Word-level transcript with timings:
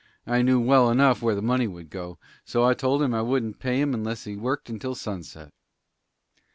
I 0.25 0.41
knew 0.41 0.59
well 0.59 0.89
enough 0.89 1.21
where 1.21 1.35
the 1.35 1.43
money 1.43 1.67
would 1.67 1.91
go, 1.91 2.17
so 2.43 2.63
I 2.63 2.73
told 2.73 3.03
him 3.03 3.13
I 3.13 3.21
wouldn't 3.21 3.59
pay 3.59 3.79
him 3.79 3.93
unless 3.93 4.23
he 4.23 4.35
worked 4.35 4.67
until 4.67 4.95
sunset." 4.95 5.53